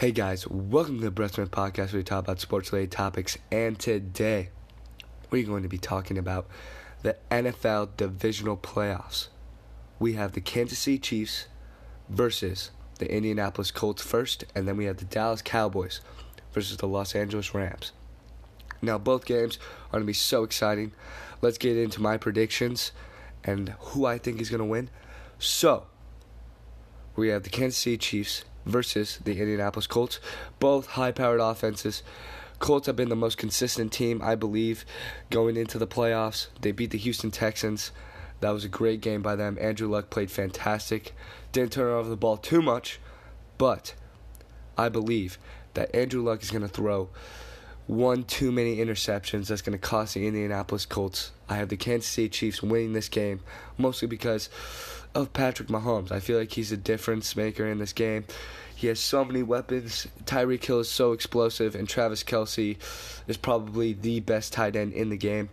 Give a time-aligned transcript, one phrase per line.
[0.00, 3.36] Hey guys, welcome to the Breastsmith Podcast where we talk about sports related topics.
[3.52, 4.48] And today
[5.28, 6.48] we're going to be talking about
[7.02, 9.28] the NFL divisional playoffs.
[9.98, 11.48] We have the Kansas City Chiefs
[12.08, 16.00] versus the Indianapolis Colts first, and then we have the Dallas Cowboys
[16.54, 17.92] versus the Los Angeles Rams.
[18.80, 19.58] Now, both games
[19.88, 20.92] are going to be so exciting.
[21.42, 22.92] Let's get into my predictions
[23.44, 24.88] and who I think is going to win.
[25.38, 25.88] So,
[27.16, 30.20] we have the Kansas City Chiefs versus the Indianapolis Colts.
[30.58, 32.02] Both high powered offenses.
[32.58, 34.84] Colts have been the most consistent team, I believe,
[35.30, 36.48] going into the playoffs.
[36.60, 37.90] They beat the Houston Texans.
[38.40, 39.56] That was a great game by them.
[39.60, 41.14] Andrew Luck played fantastic.
[41.52, 43.00] Didn't turn over the ball too much,
[43.58, 43.94] but
[44.76, 45.38] I believe
[45.74, 47.10] that Andrew Luck is going to throw
[47.86, 51.32] one too many interceptions that's going to cost the Indianapolis Colts.
[51.48, 53.40] I have the Kansas City Chiefs winning this game,
[53.76, 54.48] mostly because
[55.14, 56.12] of Patrick Mahomes.
[56.12, 58.24] I feel like he's a difference maker in this game.
[58.74, 60.06] He has so many weapons.
[60.24, 62.76] Tyreek Hill is so explosive, and Travis Kelce
[63.26, 65.50] is probably the best tight end in the game.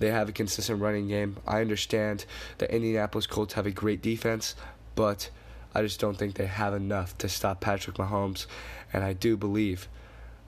[0.00, 1.36] They have a consistent running game.
[1.46, 2.24] I understand
[2.58, 4.56] the Indianapolis Colts have a great defense,
[4.96, 5.30] but
[5.74, 8.46] I just don't think they have enough to stop Patrick Mahomes.
[8.92, 9.88] And I do believe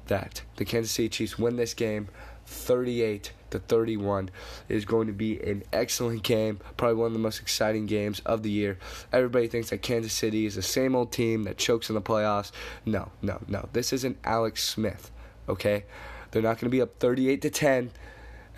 [0.06, 2.08] that the Kansas City Chiefs win this game
[2.46, 4.30] 38 to 31
[4.68, 8.20] it is going to be an excellent game probably one of the most exciting games
[8.20, 8.78] of the year.
[9.12, 12.50] Everybody thinks that kansas city is the same old team that chokes in the playoffs.
[12.84, 13.68] No no no.
[13.72, 15.10] This isn't alex smith
[15.48, 15.84] okay?
[16.30, 17.90] They're not going to be up 38 to 10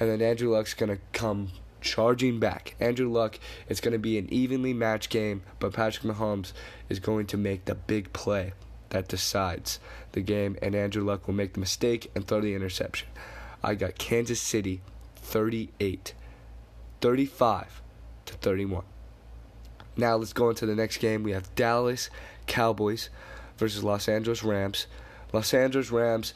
[0.00, 2.74] and then andrew luck's going to come charging back.
[2.80, 6.52] Andrew luck it's going to be an evenly matched game but patrick mahomes
[6.88, 8.52] is going to make the big play
[8.90, 9.80] that decides
[10.12, 13.08] the game and andrew luck will make the mistake and throw the interception
[13.62, 14.80] I got Kansas City
[15.16, 16.14] 38,
[17.00, 17.82] 35
[18.26, 18.84] to 31.
[19.96, 21.22] Now let's go into the next game.
[21.22, 22.08] We have Dallas
[22.46, 23.10] Cowboys
[23.56, 24.86] versus Los Angeles Rams.
[25.32, 26.34] Los Angeles Rams.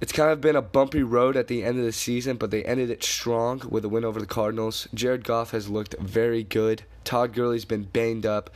[0.00, 2.64] It's kind of been a bumpy road at the end of the season, but they
[2.64, 4.88] ended it strong with a win over the Cardinals.
[4.92, 6.82] Jared Goff has looked very good.
[7.04, 8.50] Todd Gurley's been banged up,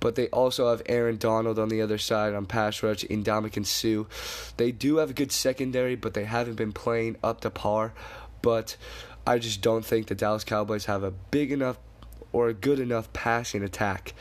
[0.00, 4.04] but they also have Aaron Donald on the other side on pass rush, Ndamukong Suh.
[4.58, 7.94] They do have a good secondary, but they haven't been playing up to par.
[8.42, 8.76] But
[9.26, 11.78] I just don't think the Dallas Cowboys have a big enough
[12.32, 14.12] or a good enough passing attack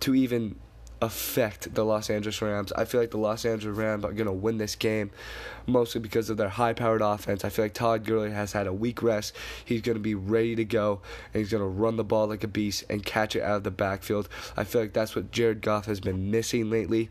[0.00, 0.56] to even
[1.02, 2.72] affect the Los Angeles Rams.
[2.72, 5.10] I feel like the Los Angeles Rams are going to win this game
[5.66, 7.44] mostly because of their high powered offense.
[7.44, 9.34] I feel like Todd Gurley has had a week rest.
[9.64, 11.02] He's going to be ready to go
[11.34, 13.64] and he's going to run the ball like a beast and catch it out of
[13.64, 14.28] the backfield.
[14.56, 17.10] I feel like that's what Jared Goff has been missing lately.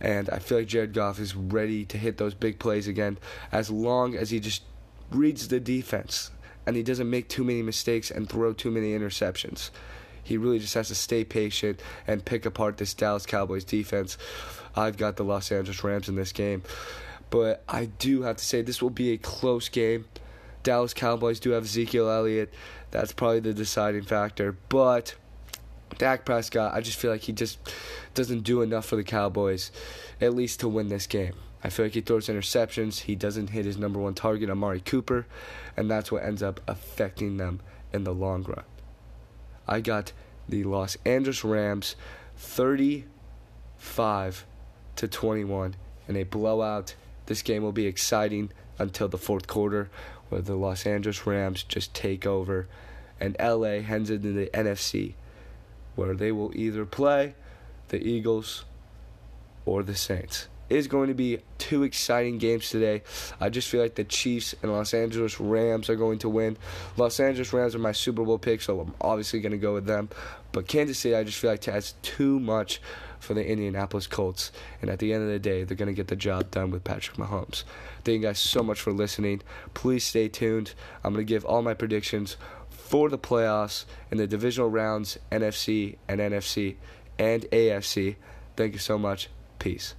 [0.00, 3.18] And I feel like Jared Goff is ready to hit those big plays again
[3.50, 4.62] as long as he just
[5.10, 6.30] reads the defense
[6.66, 9.70] and he doesn't make too many mistakes and throw too many interceptions.
[10.28, 14.18] He really just has to stay patient and pick apart this Dallas Cowboys defense.
[14.76, 16.62] I've got the Los Angeles Rams in this game.
[17.30, 20.04] But I do have to say this will be a close game.
[20.62, 22.52] Dallas Cowboys do have Ezekiel Elliott.
[22.90, 24.56] That's probably the deciding factor.
[24.68, 25.14] But
[25.96, 27.58] Dak Prescott, I just feel like he just
[28.12, 29.72] doesn't do enough for the Cowboys,
[30.20, 31.32] at least to win this game.
[31.64, 33.00] I feel like he throws interceptions.
[33.00, 35.26] He doesn't hit his number one target, Amari Cooper,
[35.74, 37.60] and that's what ends up affecting them
[37.94, 38.64] in the long run.
[39.68, 40.12] I got
[40.48, 41.94] the Los Angeles Rams
[42.36, 44.46] 35
[44.96, 45.76] to 21
[46.08, 46.94] in a blowout.
[47.26, 49.90] This game will be exciting until the fourth quarter
[50.30, 52.66] where the Los Angeles Rams just take over
[53.20, 55.12] and LA heads into the NFC
[55.96, 57.34] where they will either play
[57.88, 58.64] the Eagles
[59.66, 63.02] or the Saints is going to be two exciting games today.
[63.40, 66.56] I just feel like the Chiefs and Los Angeles Rams are going to win.
[66.96, 69.86] Los Angeles Rams are my Super Bowl pick, so I'm obviously going to go with
[69.86, 70.08] them.
[70.52, 72.80] But Kansas City, I just feel like has too much
[73.20, 74.52] for the Indianapolis Colts.
[74.80, 76.84] And at the end of the day, they're going to get the job done with
[76.84, 77.64] Patrick Mahomes.
[78.04, 79.42] Thank you guys so much for listening.
[79.74, 80.74] Please stay tuned.
[81.04, 82.36] I'm going to give all my predictions
[82.68, 86.76] for the playoffs and the divisional rounds, NFC and NFC
[87.18, 88.16] and AFC.
[88.56, 89.28] Thank you so much.
[89.58, 89.94] Peace.